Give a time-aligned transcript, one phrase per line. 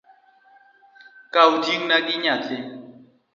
[1.33, 2.57] Kaw ting’na gi nyathi